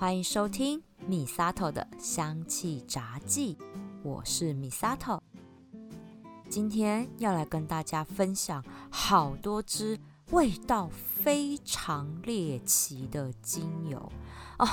[0.00, 3.58] 欢迎收听米萨头的香气杂记，
[4.02, 5.22] 我是米萨头。
[6.48, 10.00] 今天要来跟大家分享好多支
[10.30, 13.98] 味道非常猎奇的精油
[14.58, 14.66] 哦。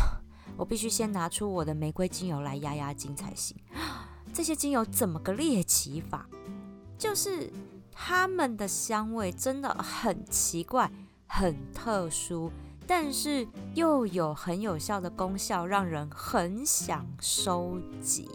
[0.55, 3.53] 我必须先拿出我的玫瑰精油来压压惊才行。
[4.33, 6.25] 这些精油怎么个猎奇法？
[6.97, 7.51] 就是
[7.91, 10.89] 它们的香味真的很奇怪、
[11.27, 12.49] 很特殊，
[12.87, 18.27] 但是又有很有效的功效，让人很想收集。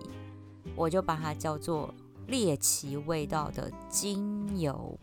[0.77, 1.93] 我就把它叫做。
[2.29, 4.97] 猎奇味道的精油，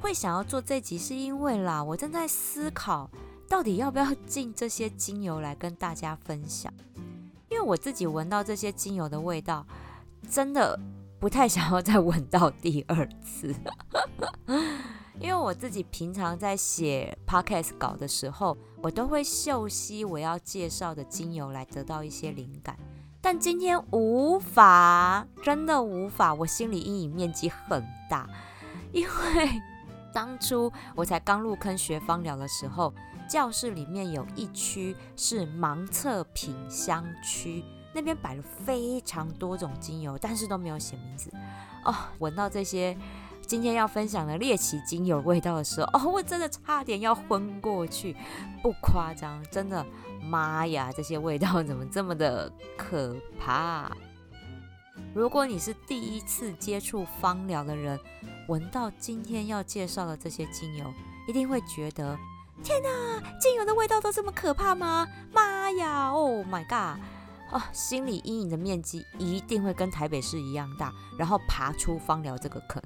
[0.00, 3.10] 会想要做这集是因为啦，我正在思考
[3.48, 6.72] 到底要不要 进这些精油来跟大家分享。
[7.50, 9.66] 因为我自己闻到这些精油的味道，
[10.30, 10.78] 真的
[11.18, 13.54] 不太想要再 闻到第二次。
[15.20, 22.76] 因为我自己平常在写 podcast 稿的时候，我都会嗅吸我要介绍的精油来得到一些灵感。
[23.20, 28.28] 但今天无法，真的无法，我心理阴影面积很大，
[28.92, 29.50] 因为
[30.14, 32.94] 当初我才刚入坑学芳疗的时候，
[33.28, 41.28] 教室里面有一区是盲测品香区，那边摆了非常多种精油，但是都没有写名字。
[41.84, 42.96] 哦，闻到这些
[43.48, 48.14] 今天要分享的猎奇精油味道的时候， 哦，我真的差点要昏过去，
[48.62, 49.84] 不夸张，真的。
[50.22, 53.90] 妈呀，这些味道怎么这么的可怕？
[55.14, 57.98] 如果你是第一次接触芳疗的人，
[58.48, 60.84] 闻到今天要介绍的这些精油，
[61.26, 62.18] 一定会觉得：
[62.62, 62.88] 天哪，
[63.40, 65.08] 精油的味道都这么可怕吗？
[65.32, 67.00] 妈呀，Oh my god！
[67.50, 72.82] 哦，心理阴影的面积一定会跟台北市一样大，然后爬出芳疗这个坑。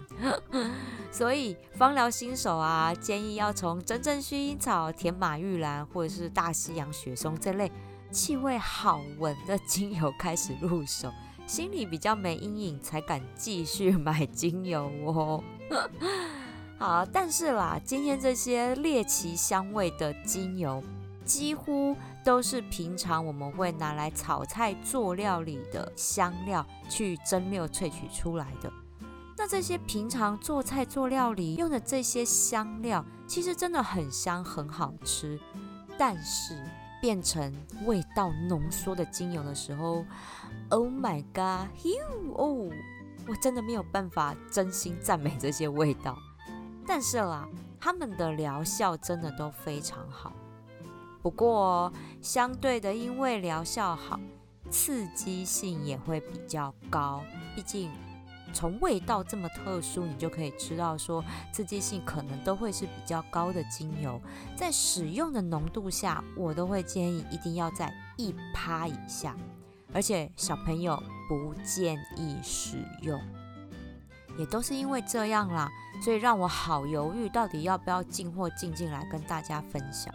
[1.10, 7.70] 所以，芳疗新手啊，建议要从真正薰衣草、甜马玉兰或者是大西洋雪松这类
[8.12, 11.12] 气味好闻的精油开始入手，
[11.44, 15.42] 心里比较没阴影，才敢继续买精油哦。
[16.78, 20.82] 好，但是啦，今天这些猎奇香味的精油，
[21.24, 21.96] 几乎。
[22.24, 28.72] 都是平常我们会拿来炒菜做料理的香料去蒸馏萃取出来的。
[29.36, 35.40] 那这些平常做菜做料理用的这些香料，其实真的很香很好吃。
[35.98, 36.64] 但是
[37.00, 37.52] 变成
[37.84, 40.04] 味道浓缩的精油的时候
[40.70, 41.68] ，Oh my God，
[42.36, 42.70] 哦，
[43.26, 46.16] 我真的没有办法真心赞美这些味道。
[46.86, 47.48] 但是啦，
[47.80, 50.32] 它们的疗效真的都非常好。
[51.22, 54.18] 不过，相对的，因为疗效好，
[54.70, 57.22] 刺激性也会比较高。
[57.54, 57.90] 毕竟，
[58.52, 64.20] 从味道这么特殊，你就可以知道说，刺激性可能都会是比较高的精油。
[64.56, 69.36] 在使用的浓度下，我都会建议一定要在一趴以下，
[69.92, 73.20] 而且小朋友不建议使用。
[74.38, 75.70] 也都是因为这样啦，
[76.02, 80.12] 所以让我好犹豫，到底要不要进货进进来跟大家分享。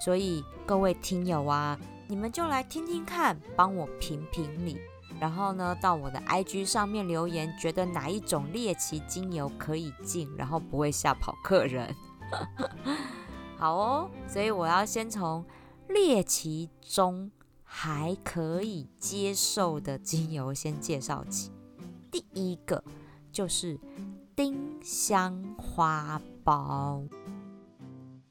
[0.00, 4.78] 所以各位听友啊，你们就来听听看，帮我评评理，
[5.20, 11.94] 然后呢，到我的 IG 上面留言，觉得哪一种猎奇精油可以进，然后不会吓跑客人。
[13.58, 15.44] 好哦，所以我要先从
[15.88, 17.30] 猎奇中
[17.64, 21.50] 还可以接受的精油先介绍起。
[22.10, 22.82] 第一个
[23.32, 23.78] 就是
[24.36, 27.08] 丁香花苞，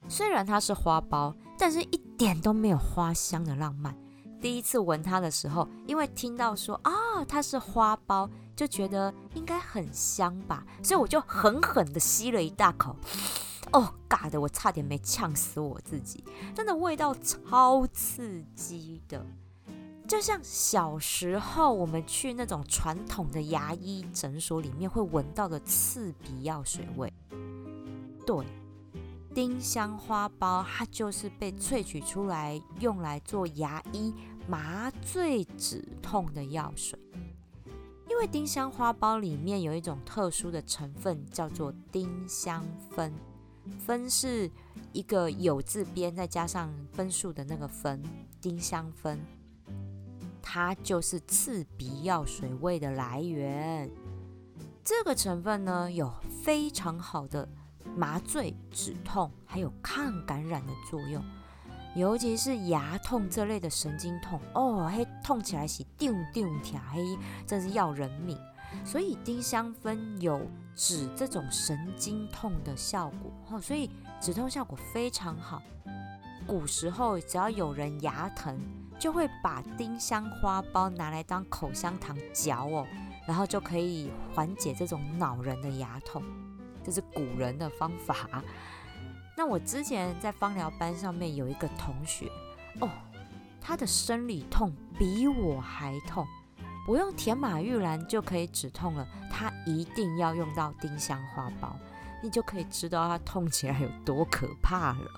[0.07, 1.33] 虽然它是花苞。
[1.59, 3.97] 但是一点都没有花香的浪漫。
[4.39, 6.91] 第一次闻它的时候，因为听到说啊
[7.27, 12.95] 它是花苞，就觉得应该很香吧，所以我就狠狠的吸了一大口。
[13.71, 19.25] 哦，尬的我差点没呛死我自己，真的味道超刺激的，
[20.07, 27.11] 就像小时候我们去那种传统的牙医诊所里面会闻到的刺鼻药水味。
[28.27, 28.45] 对。
[29.37, 34.11] 丁香花苞，它就是被萃取出来用来做牙医
[34.47, 36.97] 麻醉止痛的药水。
[38.09, 43.13] 因为丁香花苞里面有一种特殊的成分，叫做丁香酚。
[43.85, 44.49] 酚是
[44.91, 48.01] 一个有字边再加上分数的那个酚，
[48.41, 49.19] 丁香酚，
[50.41, 53.87] 它就是刺鼻药水味的来源。
[54.83, 56.11] 这个成分呢，有
[56.43, 57.47] 非常好的。
[57.97, 61.23] 麻醉、止痛，还有抗感染的作用，
[61.95, 67.01] 尤其是牙痛这类的神经痛哦，嘿，痛起来是丢丢跳，嘿，
[67.47, 68.37] 真是要人命。
[68.85, 70.45] 所以丁香酚有
[70.75, 73.89] 止这种神经痛的效果哦，所以
[74.21, 75.59] 止痛效果非常好。
[76.45, 78.59] 古时候只要有人牙疼，
[78.99, 82.85] 就会把丁香花苞拿来当口香糖嚼哦，
[83.27, 86.21] 然后就可以缓解这种恼人的牙痛。
[86.87, 88.15] 这是古人的方法。
[89.35, 92.31] 那我之前在芳疗班上面有一个同学
[92.79, 92.89] 哦，
[93.59, 96.25] 他的生理痛比我还痛。
[96.85, 101.73] 不用甜马玉兰就可以止痛了，他一定要用到丁香花苞，
[102.23, 105.11] 你就可以知道它痛起来有多可怕了。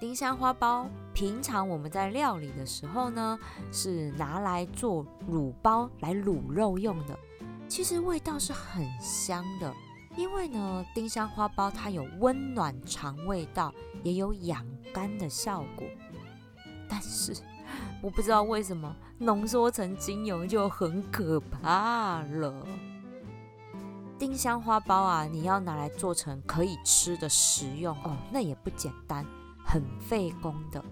[0.00, 3.38] 丁香花苞平常我们在料理的时候呢，
[3.70, 7.18] 是拿来做卤包来卤肉用的，
[7.68, 9.72] 其实味道是很香的，
[10.16, 13.72] 因为呢，丁香花苞它有温暖肠胃道，
[14.02, 15.86] 也有养肝的效果，
[16.88, 17.36] 但是。
[18.00, 22.66] 我不知道为什么浓缩成精油就很可怕了。
[24.18, 29.26] 丁香花苞啊，你要拿来做成可以吃的食用哦，那也不简单，
[29.66, 30.82] 很费工的。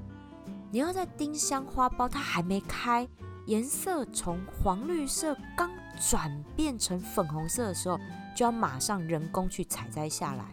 [0.70, 3.08] 你要在丁香花苞它还没开，
[3.46, 7.98] 颜色从黄绿色刚转变成粉红色的时候，
[8.37, 10.44] 就要马上人工去采摘下来，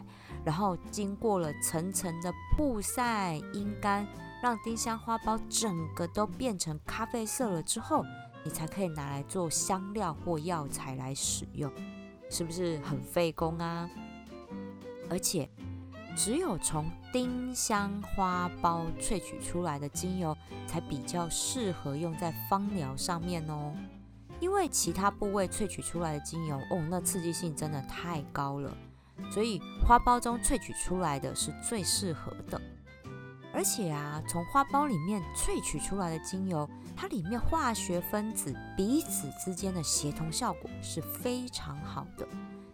[0.44, 4.06] 然后经过了层层的曝晒、阴干。
[4.42, 8.04] 让丁香花苞整个都变成咖啡色了之后，
[8.44, 11.72] 你才可以拿来做香料或药材来使用，
[12.28, 13.88] 是不是很费工啊？
[15.08, 15.48] 而且，
[16.14, 20.36] 只有从丁香花苞萃取出来的精油
[20.66, 23.72] 才比较适合用在芳疗上面哦，
[24.44, 28.70] 因为其他部位萃取出来的精油哦，那刺激性真的太高了，
[29.30, 32.60] 所以花苞中萃取出来的是最适合的。
[33.54, 42.28] 而且啊，从花苞里面萃取出来的精油，它里面化学分子彼此之间的协同效果是非常好的，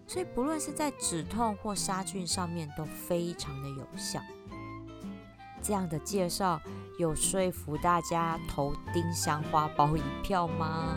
[0.09, 4.21] 所以不论是在止痛或杀菌上面都非常的有效。
[5.63, 6.61] 这样的介绍
[6.99, 10.97] 有说服大家投丁香花苞一票吗？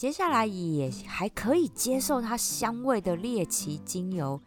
[0.00, 4.40] 接下来也还可以接受它香味的猎奇精油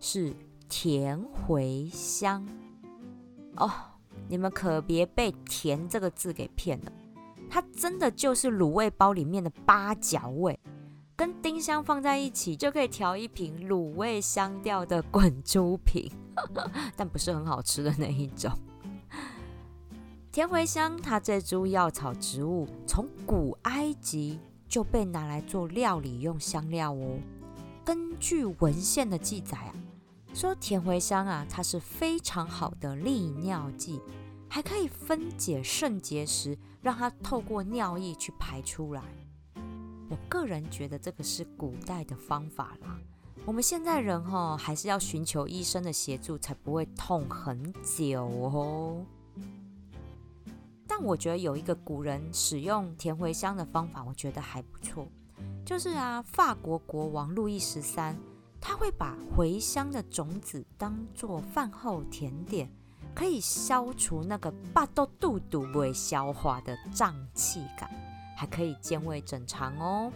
[0.00, 0.34] 是
[0.68, 2.44] 甜茴香
[3.54, 3.70] 哦，
[4.28, 6.90] 你们可别被“甜”这个字给骗了，
[7.48, 10.58] 它真的就是卤味包里面的八角味，
[11.14, 16.10] 跟丁香放在一起就可以调一瓶卤味香调的滚珠瓶，
[16.96, 18.50] 但不是很好吃的那一种。
[20.32, 24.40] 甜茴香它这株药草植物从古埃及。
[24.68, 27.18] 就被拿来做料理用香料哦。
[27.84, 29.74] 根据文献的记载啊，
[30.34, 34.00] 说甜茴香啊，它是非常好的利尿剂，
[34.48, 39.02] 还可以分解肾结石，让它透过尿液去排出来。
[40.08, 42.98] 我个人觉得这个是古代的方法啦。
[43.44, 49.06] 我们现在人哈，还是要寻求医生的协助，才不会痛很久哦。
[50.88, 55.06] 但我觉得有一个古人使用甜茴香的方法，我觉得还不错。
[55.64, 58.16] 就是啊，法国国王路易十三，
[58.60, 62.70] 他会把茴香的种子当做饭后甜点，
[63.14, 67.90] 可以消除那个霸豆肚肚未消化的胀气感，
[68.36, 70.12] 还可以健胃整肠哦。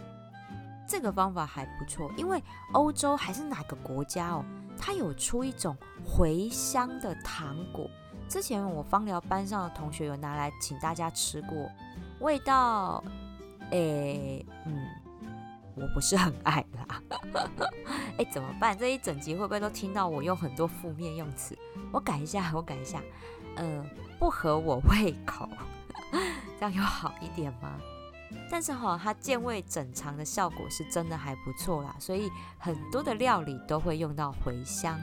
[0.87, 2.41] 这个方法还不错，因为
[2.73, 4.45] 欧洲还是哪个国家哦，
[4.77, 7.89] 它有出一种茴香的糖果。
[8.31, 11.69] 之前我芳疗班上的同学有拿来请大家吃过，
[12.21, 13.03] 味道，
[13.71, 14.87] 诶，嗯，
[15.75, 17.01] 我不是很爱啦。
[18.17, 18.77] 哎，怎么办？
[18.77, 21.57] 这一整集会不会都听到我用很多负面用词？
[21.91, 23.01] 我改一下，我改一下。
[23.57, 23.85] 嗯，
[24.17, 25.49] 不合我胃口，
[26.57, 27.77] 这样有好一点吗？
[28.49, 34.97] 但是哈，它健胃整肠的效果是真的还不错啦，所以很多的料理都会用到茴香。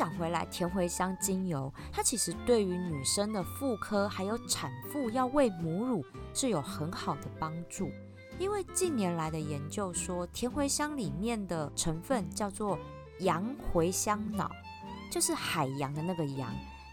[0.00, 6.02] 讲回来，甜茴香精油，它其实对于女生的妇科还有产妇要喂母乳
[6.32, 7.90] 是有很好的帮助。
[8.38, 12.78] 因为近年来的研究说，甜茴香里面的成分叫做
[13.18, 14.50] 洋茴香脑，
[15.12, 16.50] 就是海洋的那个洋，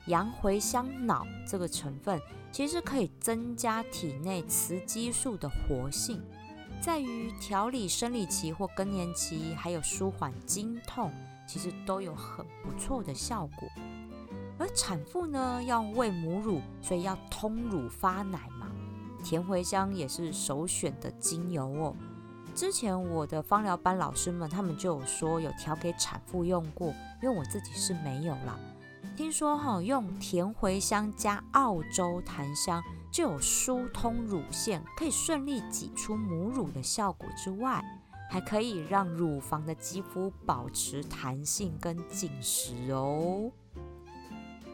[0.07, 2.19] 洋茴香脑这个成分，
[2.51, 6.21] 其实可以增加体内雌激素的活性，
[6.81, 11.09] 在于调理生理期或更年期，还有舒缓经痛。
[11.47, 13.69] 其实都有很不错的效果，
[14.59, 18.67] 而产妇呢要喂母乳，所以要通乳发奶嘛。
[19.23, 21.95] 甜茴香也是首选的精油哦。
[22.53, 26.89] 之前我的芳疗班老师们他们就有说有调给产妇用过，
[27.21, 28.59] 因为我自己是没有啦。
[29.15, 37.83] 听说哈用甜茴香加澳洲檀香就有疏通乳腺，可以顺利挤出母乳的效果之外。
[38.29, 43.51] 还可以让乳房的肌肤保持弹性跟紧实哦。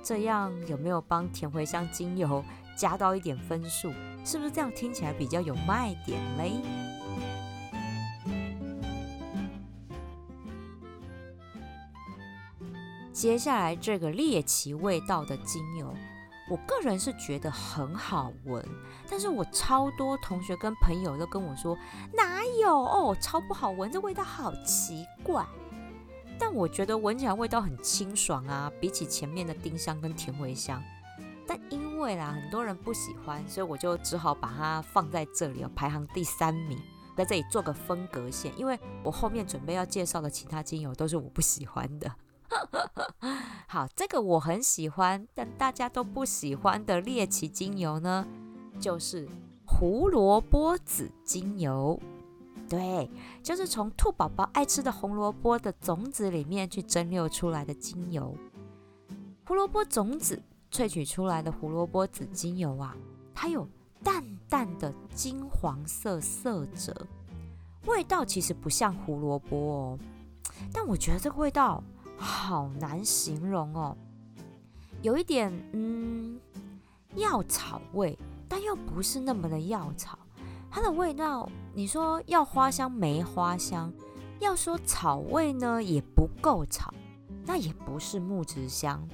[0.03, 2.43] 这样有没有帮甜茴香精油
[2.75, 3.93] 加到一点分数？
[4.25, 6.53] 是不是这样听起来比较有卖点嘞？
[13.13, 15.93] 接下来这个猎奇味道的精油，
[16.49, 18.63] 我个人是觉得很好闻，
[19.09, 21.77] 但是我超多同学跟朋友都跟我说
[22.13, 25.45] 哪有哦，超不好闻，这味道好奇怪。
[26.37, 30.83] 但我觉得闻起来味道很清爽啊，比起前面的丁香跟甜茴香。
[31.47, 36.77] 但因为啦很多人不喜欢，所以我就只好把它放在这里哦，排行第三名，
[37.15, 42.11] 在这里做个分隔线，因为我后面准备要介绍的其他精油都是我不喜欢的。
[43.67, 48.25] 好，这个我很喜欢，但大家都不喜欢的猎奇精油呢，
[48.79, 49.27] 就是
[49.65, 51.99] 胡萝卜籽精油。
[52.69, 53.09] 对，
[53.41, 58.35] 就是从兔宝宝爱吃的红萝卜的种子里面去蒸馏出来的精油。
[59.45, 60.41] 胡萝卜种子
[60.71, 62.95] 萃取出来的胡萝卜籽精油啊，
[63.33, 63.67] 它有
[64.03, 66.95] 淡淡的金黄色色泽，
[67.85, 69.99] 味道其实不像胡萝卜哦，
[70.71, 71.83] 但我觉得这个味道。
[72.17, 73.97] 好难形容哦，
[75.01, 76.39] 有一点嗯
[77.15, 78.17] 药草味，
[78.47, 80.17] 但又不是那么的药草。
[80.71, 83.93] 它的味道，你说要花香没花香，
[84.39, 86.91] 要说草味呢也不够草，
[87.45, 89.07] 那也不是木质香，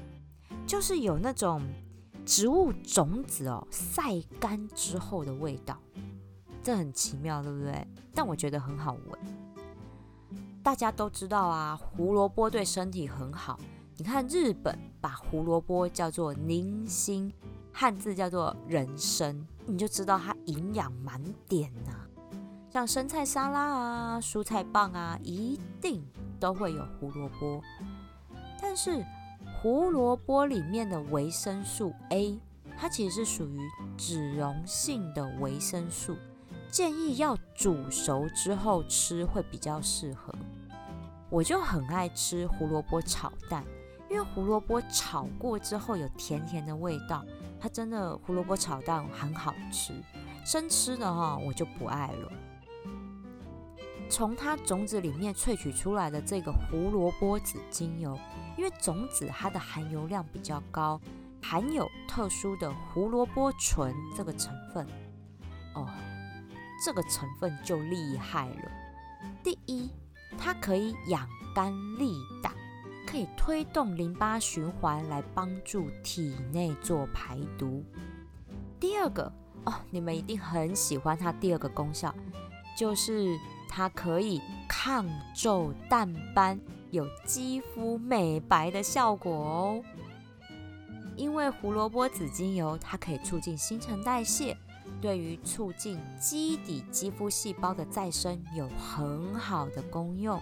[0.66, 1.62] 就是有那种
[2.26, 5.78] 植物种子哦晒干之后的味道，
[6.64, 7.86] 这很奇妙，对不对？
[8.14, 9.39] 但我觉得很好闻。
[10.62, 13.60] 大家都知道啊，胡萝卜对身体很好。
[13.96, 17.34] 你看日本把胡萝卜叫做宁心，
[17.72, 19.36] 汉字叫做人参，
[19.66, 21.94] 你就知道它营养满点呐。
[22.70, 26.06] 像生菜沙拉啊、蔬菜棒啊，一定
[26.40, 27.62] 都会有胡萝卜。
[28.62, 29.04] 但是
[29.62, 32.40] 胡萝卜里面的维生素 A，
[32.78, 33.60] 它其实是属于
[33.98, 36.16] 脂溶性的维生素，
[36.70, 40.34] 建议要煮熟之后吃会比较适合。
[41.30, 43.66] 我就很爱吃胡萝卜炒蛋，
[44.10, 47.26] 因为胡萝卜炒过之后有甜甜的味道，
[47.60, 49.94] 它真的胡萝卜炒蛋很好吃。
[50.46, 52.32] 生吃的哈我就不爱了。
[54.10, 58.18] 从它种子里面萃取出来的这个胡萝卜籽精油，
[58.58, 61.00] 因为种子它的含油量比较高，
[61.44, 64.88] 含有特殊的胡萝卜醇这个成分。
[65.76, 65.88] 哦，
[66.84, 68.72] 这个成分就厉害了。
[69.44, 69.90] 第一。
[70.38, 72.54] 它可以养肝利胆，
[73.06, 77.84] 可以推动淋巴循环来帮助体内做排毒。
[78.80, 79.30] 第二个
[79.66, 81.34] 哦，你们一定很喜欢它。
[81.34, 82.14] 第二个功效
[82.78, 85.04] 就是它可以抗
[85.36, 86.60] 皱淡斑，
[86.92, 89.84] 有肌肤美白的效果哦。
[91.18, 94.56] 因为胡萝卜籽精油，它可以促进新陈代谢。
[95.02, 100.40] 对于促进基底肌肤细胞的再生有很好的功用，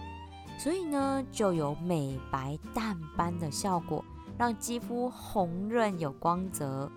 [0.58, 4.04] 所以呢就有美白淡斑的效果，
[4.36, 6.90] 让肌肤红润有光泽。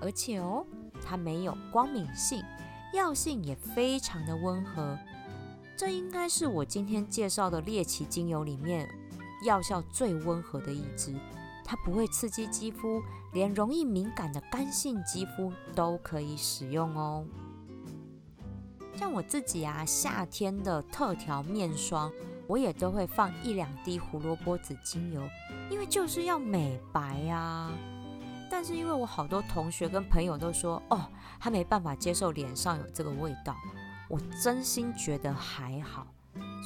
[0.00, 0.64] 而且哦，
[1.04, 2.42] 它没有光敏性，
[2.94, 4.96] 药性也非常的温和。
[5.76, 8.88] 这应该是我今天介绍的猎奇精油里面
[9.44, 11.14] 药效最温和的一支。
[11.64, 17.24] 它不会刺激肌肤，连容易敏感的干性肌肤都可以使用哦。
[18.94, 22.10] 像我自己啊，夏天的特调面霜，
[22.46, 25.22] 我也都会放一两滴胡萝卜籽精油，
[25.70, 27.70] 因为就是要美白呀。
[28.50, 31.06] 但是因为我好多同学跟朋友都说，哦，
[31.38, 33.54] 他没办法接受脸上有这个味道，
[34.08, 36.06] 我真心觉得还好。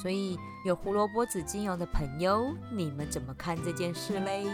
[0.01, 4.45] 所以有胡萝卜籽精油的朋友，你们怎么看这件事嘞？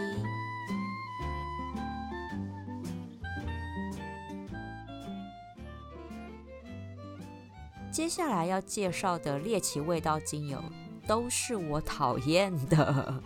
[8.00, 10.58] 接下来要介绍的猎奇味道精油，
[11.06, 13.22] 都是我讨厌的。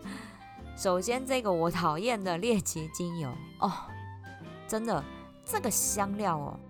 [0.76, 3.72] 首先，这个我讨厌的猎奇精油哦，
[4.66, 5.02] 真的，
[5.46, 6.60] 这个香料哦，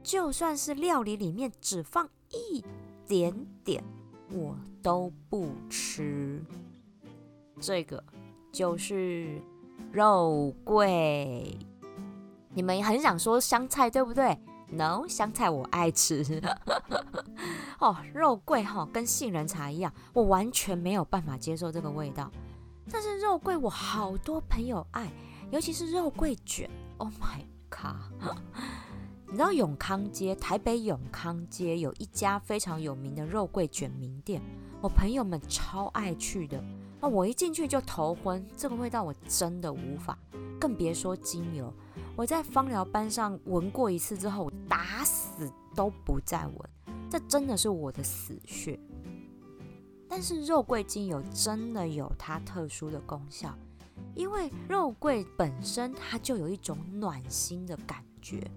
[0.00, 2.64] 就算是料理里面只放一
[3.04, 3.34] 点
[3.64, 3.82] 点。
[4.30, 6.40] 我都不吃，
[7.58, 8.00] 这个
[8.52, 9.42] 就是
[9.90, 11.58] 肉桂。
[12.54, 14.38] 你们很想说香菜对不对
[14.70, 16.24] ？No，香菜我爱吃。
[17.80, 22.30] 哦，肉桂哈跟杏仁茶一样，我完全没有办法接受这个味道。
[22.90, 25.10] 但是肉桂我好多朋友爱，
[25.50, 26.68] 尤其是肉桂卷。
[26.96, 27.96] Oh my god！
[29.30, 34.40] 你知道永康街，台北永康街有一家非常有名的肉桂卷名店，
[34.80, 36.62] 我朋友们超爱去的。
[37.00, 40.18] 那我一进去就头昏，这个味道我真的无法，
[40.58, 41.72] 更别说精油。
[42.18, 46.70] 我在芳疗班上闻过一次之后，打死都不再闻，
[47.08, 48.76] 这真的是我的死穴。
[50.08, 53.56] 但是肉桂精油真的有它特殊的功效，
[54.16, 58.50] 因为肉桂本身它就有一种暖心的感觉。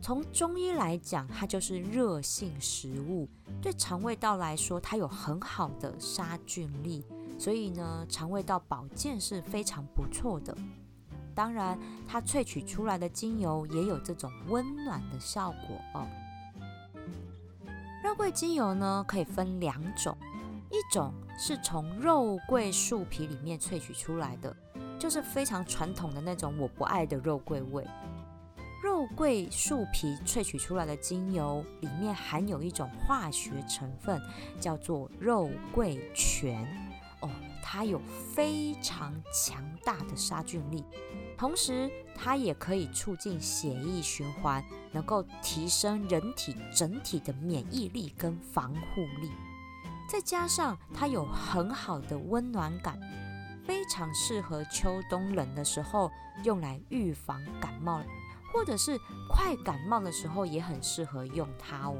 [0.00, 3.28] 从中医来讲，它就是热性食物，
[3.60, 7.04] 对肠胃道来说，它有很好的杀菌力，
[7.38, 10.56] 所以呢，肠胃道保健是非常不错的。
[11.36, 11.78] 当然，
[12.08, 16.08] 它萃取出来的精油也有这种温暖的效果哦。
[18.02, 20.16] 肉桂精油呢，可以分两种，
[20.70, 24.56] 一种是从肉桂树皮里面萃取出来的，
[24.98, 27.86] 就是非常传统的那种我不爱的肉桂味。
[28.82, 34.20] 肉桂树皮萃取出来的精油里面含有一种化学成分，
[34.58, 36.54] 叫做肉桂醛。
[37.20, 37.28] 哦，
[37.62, 38.00] 它有
[38.32, 40.84] 非常强大的杀菌力，
[41.36, 49.30] 同时它也可以促进血液循环，能够提升人体整体的免疫力跟防护力。
[50.08, 52.98] 再加上它有很好的温暖感，
[53.64, 56.10] 非常适合秋冬冷的时候
[56.44, 58.00] 用来预防感冒。
[58.52, 61.96] 或者是快感冒的时候也很适合用它哦。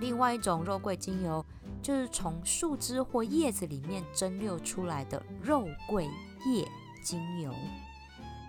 [0.00, 1.44] 另外一种肉桂精油
[1.82, 6.08] 就是从树枝或叶子里面蒸馏出来的肉桂
[6.46, 6.66] 叶
[7.06, 7.54] 精油，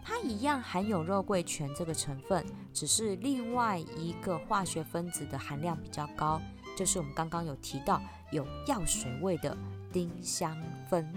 [0.04, 6.42] 它一样含有肉桂醛这个成分，只是另外一个化学分子的含量比较高，
[6.76, 9.56] 就是我们刚刚有提到有药水味的
[9.94, 10.58] 丁香
[10.90, 11.08] 酚。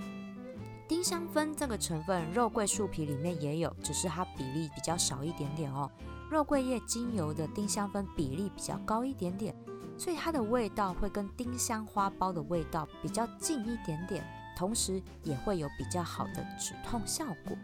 [0.87, 5.90] 丁香酚这个成分，肉桂树皮里面也有，只是它比例比较少一点点哦。
[6.30, 9.56] 肉桂叶精油的丁香酚比例比较高一点点，
[9.97, 14.23] 所以它的味道会跟丁香花苞的味道比较近一点点，
[14.60, 17.56] 同时也会有比较好的止痛效果。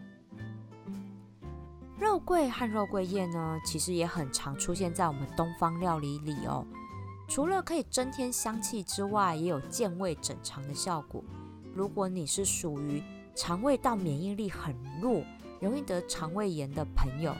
[1.98, 6.66] 肉桂和肉桂叶呢，其实也很常出现在我们东方料理里哦。
[7.28, 11.22] 除了可以增添香气之外，也有健胃整肠的效果。
[11.74, 13.02] 如果你是属于
[13.34, 15.22] 肠胃道免疫力很弱，
[15.60, 17.36] 容易得肠胃炎的朋友，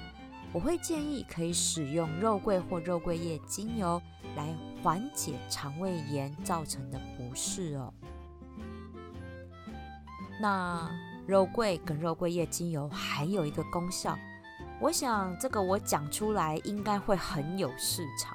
[0.53, 4.03] 我会建议可以使用肉桂或肉桂叶精油
[4.37, 7.95] 来缓解肠胃炎造成的不适哦。
[10.41, 10.91] 那
[11.27, 14.17] 肉桂跟肉桂叶精油还有一个功效，
[14.81, 18.35] 我想这个我讲出来应该会很有市场，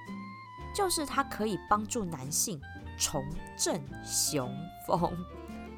[0.75, 2.59] 就是它可以帮助男性
[2.97, 3.23] 重
[3.57, 4.53] 振雄
[4.87, 5.11] 风。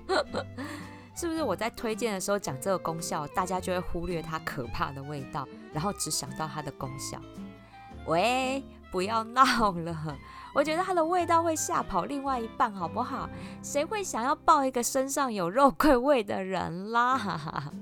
[1.15, 7.21] 是不是我在推荐的时候讲这个功效，大家就会忽略它可怕的味道，然后只想到它的功效？
[8.07, 10.15] 喂，不要闹了！
[10.53, 13.27] 我觉得它的味道会吓跑另外一半，好不好？
[13.63, 17.17] 谁会想要抱一个身上有肉桂味的人啦？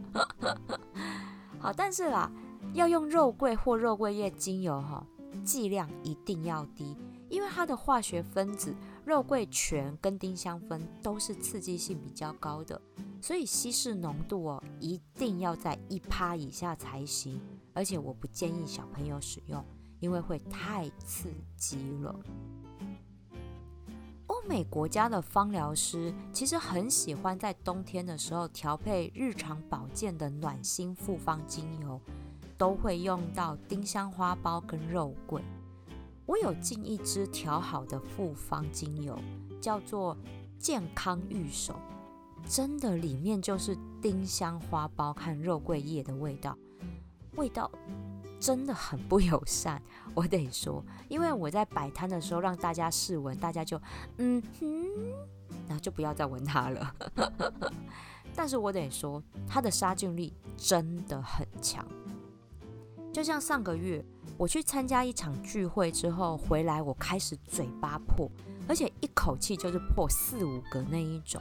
[1.59, 2.31] 好，但是啦，
[2.73, 5.05] 要用肉桂或肉桂叶精油哈，
[5.43, 6.95] 剂量一定要低，
[7.29, 8.73] 因为它的化学分子。
[9.03, 12.79] 肉桂醛跟丁香酚都是刺激性比较高的，
[13.19, 17.41] 所以稀释浓度哦一定要在一趴以下才行。
[17.73, 19.65] 而且我不建议小朋友使用，
[20.01, 22.13] 因为会太刺激了。
[24.27, 32.01] 欧美国家的芳疗师其实很喜欢在冬天的时候调配日常保健的暖心复方精油，
[32.57, 35.41] 都会用到丁香花苞跟肉桂。
[36.25, 39.19] 我有进一支调好的复方精油，
[39.59, 40.17] 叫做
[40.57, 41.75] 健康玉手，
[42.47, 46.57] 真的里面就是丁香花苞和肉桂叶的味道，
[47.35, 47.69] 味道
[48.41, 49.81] 真的很不友善，
[50.15, 53.79] 我得说，因为我在摆摊的时候让大家试闻，大家就
[54.17, 54.89] 嗯哼，
[55.67, 56.95] 然后就不要再闻它了。
[58.35, 61.85] 但是我得说，它的杀菌力真的很强，
[63.13, 64.03] 就像上个月。
[64.37, 68.27] 我去参加一场聚会之后回来，我开始嘴巴破，
[68.67, 71.39] 而且一口气就是破四五个那一种。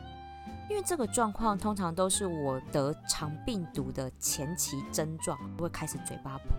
[0.68, 6.54] 因为这个状况通常都是我得肠病毒的前期症状，会开始嘴巴破，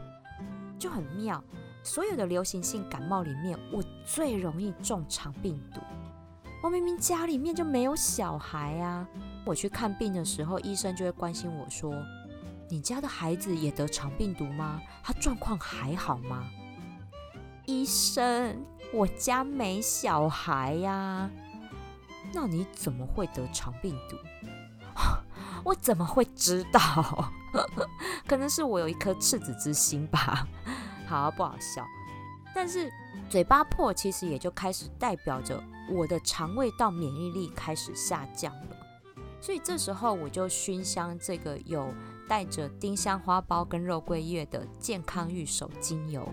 [0.82, 1.42] 就很妙。
[1.84, 5.80] 所有的流行性感冒里面，我最容易中肠病毒。
[6.64, 9.08] 我明明家里面就没有小孩啊，
[9.46, 11.94] 我去看病的时候，医生就会关心我说。
[12.70, 14.82] 你家的孩子也得肠病毒吗？
[15.04, 16.46] 他状况还好吗？
[17.66, 18.64] 医生，
[18.94, 21.30] 我家没小孩呀。
[22.34, 24.16] 那你怎么会得肠病毒？
[25.64, 27.32] 我怎么会知道？
[28.28, 30.48] 可能是我有一颗赤子之心吧。
[31.08, 31.86] 好不好笑？
[32.54, 32.92] 但是
[33.30, 38.78] 嘴巴破其实也就开始代表着我的肠胃道免疫力开始下降了。
[39.40, 41.94] 所以这时候我就熏香这个有
[42.28, 46.28] 带着丁香花苞跟肉桂叶的健康玉手精油。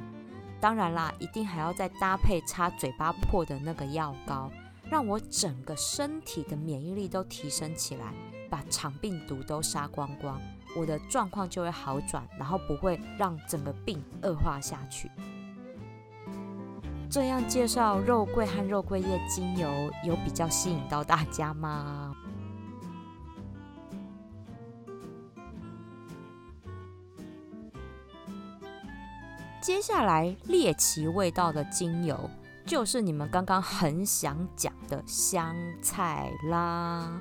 [0.60, 4.50] 当然啦，一定还要再搭配擦嘴巴破的那个药膏，
[4.90, 8.12] 让我整个身体的免疫力都提升起来，
[8.50, 10.40] 把肠病毒都杀光光，
[10.76, 15.10] 我的状况就会好转，然后不会让整个病恶化下去。
[17.10, 19.68] 这样介绍肉桂和肉桂叶精油，
[20.04, 22.14] 有比较吸引到大家吗？
[29.60, 32.30] 接下来猎奇味道的精油，
[32.64, 37.20] 就是你们刚刚很想讲的香菜啦。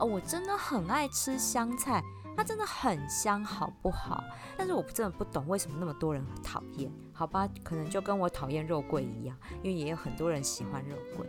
[0.00, 2.02] 哦，我真的很爱吃香菜，
[2.36, 4.24] 它真的很香，好不好？
[4.56, 6.90] 但是我真的不懂为什么那么多人讨厌。
[7.12, 11.26] 好吧，可能就跟我讨厌肉桂一样，因为也有很多人喜欢肉桂。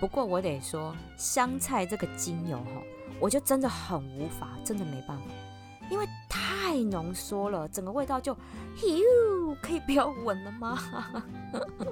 [0.00, 2.82] 不过我得说，香菜这个精油哈，
[3.20, 5.24] 我就真的很无法，真的没办法。
[5.90, 10.78] 因为太浓缩了，整个味道就，哟，可以不要闻了吗？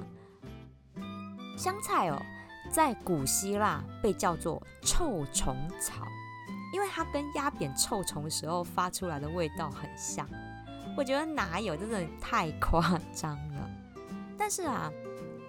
[1.55, 2.19] 香菜哦，
[2.69, 6.05] 在古希腊被叫做臭虫草，
[6.73, 10.27] 因为它跟压扁臭虫时候发出来的味道很像。
[10.97, 13.69] 我觉得哪有，真的太夸张了。
[14.37, 14.91] 但是啊，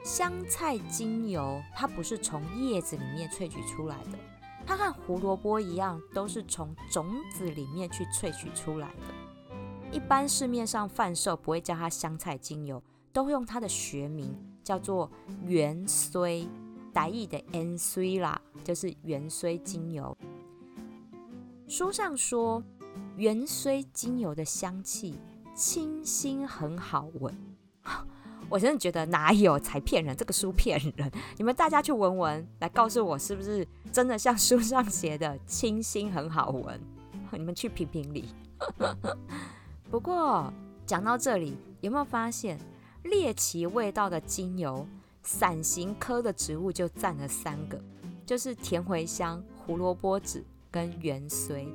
[0.05, 4.19] 香菜精油它不是从叶子里面萃取出来的。
[4.67, 9.91] 它和胡萝卜一样，都是从种子里面去萃取出来的。
[9.91, 12.81] 一般市面上贩售不会叫它香菜精油，
[13.13, 15.11] 都会用它的学名叫做
[15.45, 16.49] 元荽，
[16.93, 20.17] 台意的 N C 啦，就是元荽精油。
[21.67, 22.63] 书上说，
[23.17, 25.19] 元荽精油的香气
[25.55, 27.35] 清新，很好闻。
[28.49, 31.11] 我真的觉得哪有才骗人，这个书骗人。
[31.39, 36.81] 你们大家去闻闻，来告诉我是不是真的像书上写的清新很好闻？
[37.33, 38.25] 你们去评评理。
[39.89, 40.53] 不过
[40.85, 42.59] 讲到这里，有没有发现
[43.05, 44.85] 猎奇味道的精油，
[45.23, 47.83] 伞形科的植物就占了三个，
[48.25, 51.67] 就是甜茴香、胡萝卜籽跟元荽。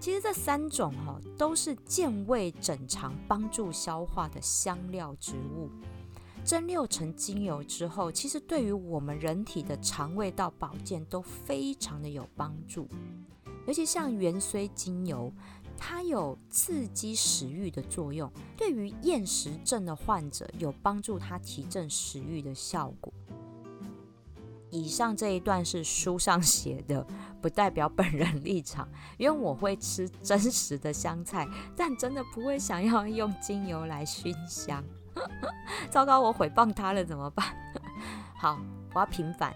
[0.00, 5.70] 其实这三种哈都是健胃整肠、帮助消化的香料植物，
[6.44, 12.88] 蒸馏成精油之后，其实对于我们人体的肠胃道保健都非常的有帮助。
[13.64, 15.32] 尤其像元荽精油，
[15.84, 23.12] 它有刺激食欲的作用，对于厌食症的患者有帮助，它提振食欲的效果。
[24.70, 27.04] 以上这一段是书上写的，
[27.40, 28.88] 不代表本人立场。
[29.18, 34.82] 因为我会吃真实的香菜，但真的不会想要用精油来熏香。
[35.90, 37.44] 糟糕，我毁谤他了，怎么办？
[38.38, 38.56] 好，
[38.94, 39.52] 我要平反。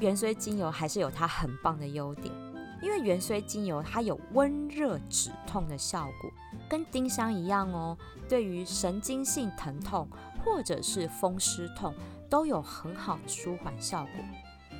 [0.00, 2.34] 元荽精油还是有它很棒的优点，
[2.82, 6.30] 因为元荽精油它有温热止痛的效果，
[6.68, 7.96] 跟丁香一样哦。
[8.28, 10.08] 对于神经性疼痛
[10.44, 11.94] 或者是风湿痛，
[12.28, 14.24] 都有很好的舒缓效果。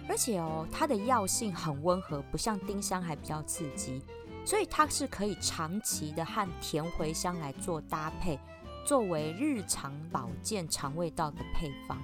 [0.08, 4.02] 而且哦，它的药性很温和，不像丁香还比较刺激，
[4.44, 8.36] 所以它是可以长期的和甜茴香来做搭配，
[8.84, 11.96] 作为日常保健肠胃道的配方。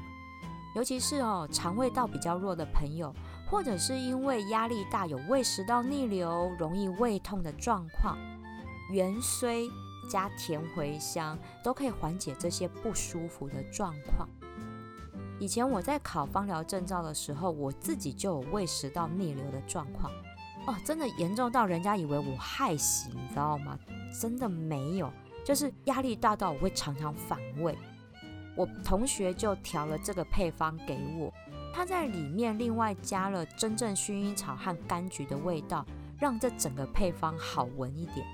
[0.77, 3.13] 尤其是哦，肠胃道比较弱的朋友，
[3.51, 8.19] 或者是因为压力大有胃食道逆流、容易胃痛的状况，
[8.91, 9.71] 元荽
[10.11, 14.29] 加甜茴香都可以缓解这些不舒服的状况。
[15.41, 20.13] 以前我在考芳疗证照的时候，我自己就有胃食道逆流的状况
[20.67, 23.79] 哦，真的严重到人家以为我害喜，你知道吗？
[24.21, 25.11] 真的没有，
[25.45, 27.79] 就是压力大到我会常常反胃。
[28.57, 31.33] 我同学就调了这个配方给我，
[31.73, 35.87] 它在里面另外加了真正薰衣草和柑橘的味道，
[36.19, 38.27] 让这整个配方好闻一点。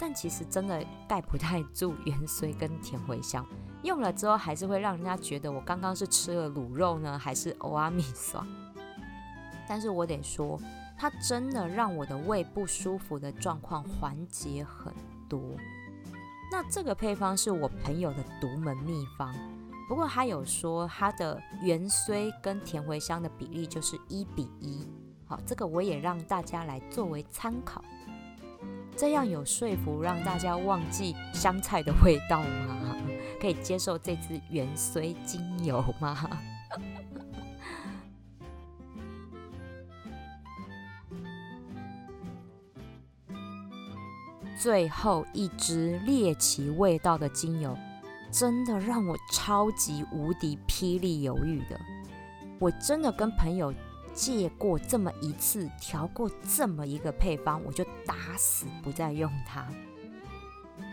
[0.00, 3.44] 但其实真的盖不太住元荽跟甜茴香。
[3.82, 8.46] 用了之后还是会让人家觉得我刚刚是吃了卤肉呢，还是欧阿米爽？
[9.68, 10.60] 但是我得说，
[10.96, 14.92] 它真的让我的胃不舒服的状况缓解很
[15.28, 15.40] 多。
[16.50, 19.34] 那这个配方是我朋友的独门秘方，
[19.88, 24.86] 不过他有说它的元荽跟甜茴香的比例就是一比一。
[25.26, 27.82] 好，这个我也让大家来作为参考，
[28.96, 32.96] 这样有说服让大家忘记香菜的味道吗？
[33.40, 36.28] 可以接受这支元荽精油吗？
[44.60, 47.78] 最后一支猎奇味道的精油，
[48.30, 51.78] 真的让我超级无敌霹雳犹豫的。
[52.58, 53.72] 我真的跟朋友
[54.12, 59.66] 借过这么一次，调过这么一个配方，我就打死不再用它。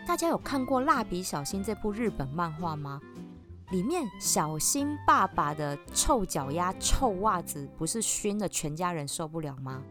[0.06, 3.00] 大家有看过《蜡笔小新》这部日本漫画吗？
[3.70, 9.82] 里面小新爸爸的臭脚丫、臭袜子，不是熏的全家人受不了吗？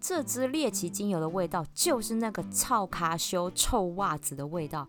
[0.00, 4.88] 这支猎奇精油的味道，就是那个臭卡修臭袜子的味道，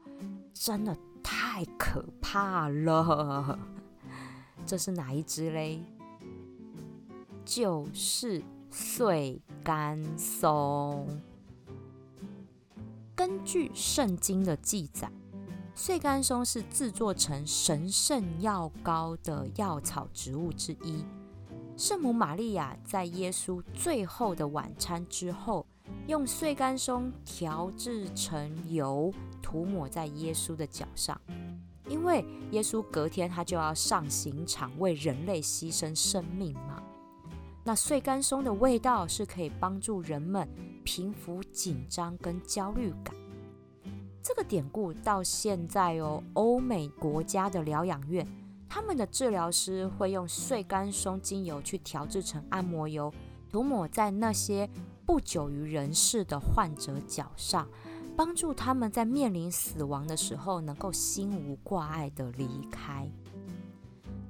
[0.54, 3.58] 真的太可怕了。
[4.66, 5.84] 这是哪一支嘞？
[7.46, 11.22] 就是碎干松。
[13.16, 15.10] 根据圣经的记载。
[15.76, 21.04] 碎干松是制作成神圣药膏的药草植物之一。
[21.76, 25.66] 圣母玛利亚在耶稣最后的晚餐之后，
[26.08, 31.20] 用碎干松调制成油，涂抹在耶稣的脚上。
[31.88, 36.82] 因为耶稣隔天他就要上刑场为人类牺牲生命嘛。
[37.64, 40.48] 那碎干松的味道是可以帮助人们
[40.84, 43.14] 平复紧张跟焦虑感。
[44.22, 48.26] 这个典故到现在哦，欧美国家的疗养院，
[48.70, 53.14] 他们的治疗师会用碎干松精油去调制成按摩油，
[53.50, 54.70] 涂抹在那些
[55.06, 57.68] 不久于人世的患者脚上，
[58.16, 63.10] 帮助他们在面临死亡的时候能够心无挂碍的离开。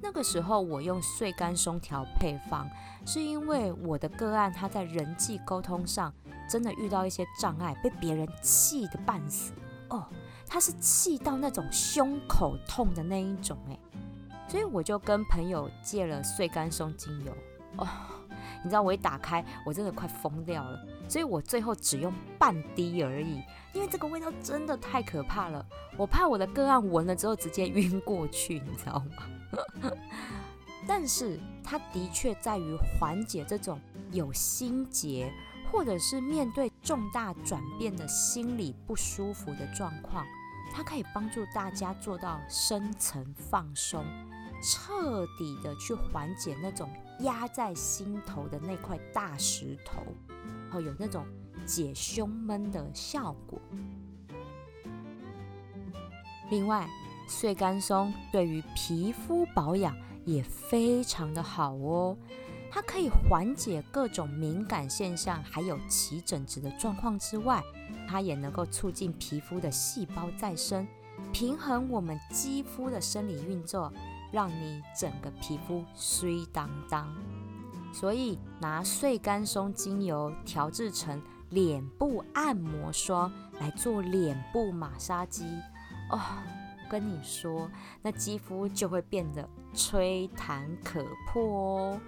[0.02, 2.68] 那个时候我用碎干松调配方，
[3.06, 6.12] 是因为我的个案他在人际沟通上
[6.48, 9.52] 真的遇到一些障碍，被别人气得半死。
[9.88, 10.06] 哦，
[10.46, 13.78] 他是气到那种胸口痛的那一种哎，
[14.48, 17.32] 所以我就跟朋友借了碎干松精油
[17.76, 17.86] 哦，
[18.64, 23.40] 你知道我一打开，我真的快疯掉了，所以我最后只用半滴而已，
[23.74, 25.64] 因为这个味道真的太可怕了，
[25.96, 28.94] 我怕我的个案闻了之后直接晕过去，你知道
[29.52, 29.92] 吗？
[30.88, 33.78] 但是它的确在于缓解这种
[34.10, 35.32] 有心结。
[35.72, 40.24] 或者是面对重大转变的心理不舒服的状况，
[40.72, 44.04] 它可以帮助大家做到深层放松，
[44.62, 46.88] 彻底的去缓解那种
[47.20, 50.02] 压在心头的那块大石头，
[50.70, 51.24] 后有那种
[51.64, 53.58] 解胸闷的效果。
[56.50, 56.88] 另外，
[57.26, 59.96] 碎干松对于皮肤保养
[60.26, 62.16] 也非常的好哦。
[62.70, 67.62] 它可以缓解各种敏感现象，还有起疹子的状况之外，
[68.08, 70.86] 它也能够促进皮肤的细胞再生，
[71.32, 73.92] 平衡我们肌肤的生理运作，
[74.34, 77.08] 让你整个皮肤水当当。
[77.92, 85.46] 所以拿碎干松精油调制成脸部按摩霜来做脸部马杀鸡，
[86.10, 86.18] 哦，
[86.90, 87.70] 跟你说，
[88.02, 92.00] 那肌肤就会变得吹弹可破哦。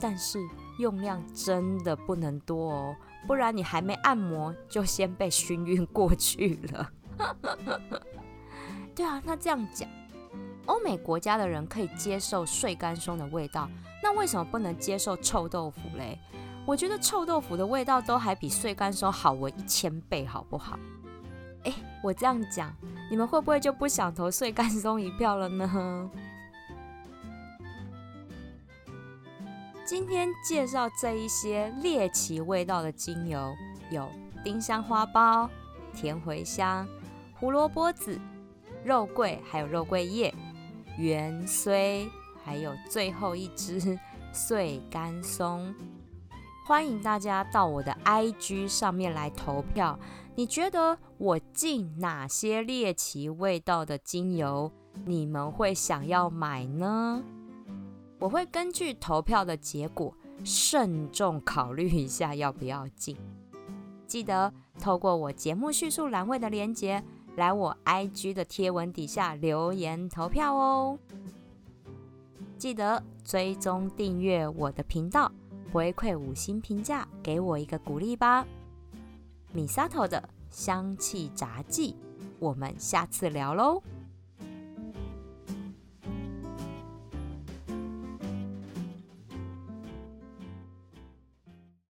[0.00, 0.38] 但是
[0.78, 6.90] 用量真的不能多哦，不然你还没按摩就先被熏晕过去了。
[8.94, 9.86] 对啊，那这样讲，
[10.68, 13.68] 欧美国家的人可以接受碎干松的味道，
[14.02, 16.18] 那为什么不能接受臭豆腐嘞？
[16.66, 20.78] 我觉得臭豆腐的味道都还比碎干松好闻一千倍，好不好？
[21.64, 22.70] 哎，我这样讲，
[23.10, 26.10] 你们会不会就不想投碎干松一票了呢？
[29.86, 33.56] 今天介绍这一些猎奇味道的精油，
[33.90, 34.06] 有
[34.44, 35.48] 丁香花苞、
[35.94, 36.86] 甜茴香、
[37.40, 38.20] 胡萝卜籽、
[38.84, 40.34] 肉桂，还有肉桂叶、
[40.98, 42.10] 芫荽，
[42.44, 43.98] 还有最后一支
[44.32, 45.72] 碎干松。
[46.66, 49.98] 欢迎大家到我的 IG 上面来投票，
[50.34, 54.70] 你觉得我进哪些猎奇味道的精油，
[55.06, 57.22] 你们会想要买呢？
[58.18, 63.16] 我会根据投票的结果慎重考虑一下要不要进。
[64.06, 67.02] 记得透过我节目叙述栏位的连接
[67.38, 70.98] 来我 IG 的贴文底下留言投票哦。
[72.58, 75.30] 记得追踪订阅我的频道，
[75.72, 78.44] 回馈五星评价给我一个鼓励吧。
[79.52, 81.94] 米萨头的香气杂技，
[82.40, 83.80] 我们下次聊喽。